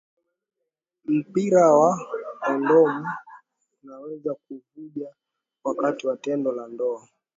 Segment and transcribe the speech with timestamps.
[1.05, 2.01] mpira wa
[2.41, 3.05] kondomu
[3.83, 5.09] unaweza kuvuja
[5.63, 7.07] wakati wa tendo la ndoa